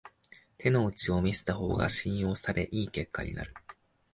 [0.57, 3.53] 手の内を見せた方が信用され良い結果になる